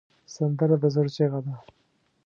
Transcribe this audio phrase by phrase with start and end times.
[0.33, 1.53] سندره د زړه چیغه ده